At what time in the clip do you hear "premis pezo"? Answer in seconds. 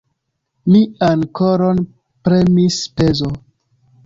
2.29-3.31